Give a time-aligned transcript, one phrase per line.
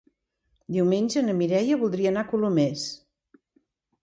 [0.77, 2.89] Diumenge na Mireia voldria anar a Colomers.